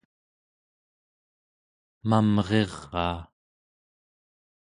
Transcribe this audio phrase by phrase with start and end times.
[2.09, 3.19] mamriraa